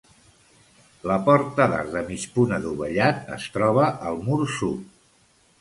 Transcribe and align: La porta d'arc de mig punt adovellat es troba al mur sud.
La 1.11 1.17
porta 1.27 1.67
d'arc 1.73 1.91
de 1.97 2.03
mig 2.09 2.25
punt 2.37 2.55
adovellat 2.57 3.31
es 3.39 3.47
troba 3.59 3.87
al 4.11 4.19
mur 4.31 4.41
sud. 4.57 4.93